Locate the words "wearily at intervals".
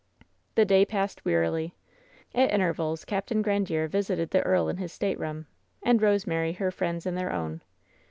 1.25-3.05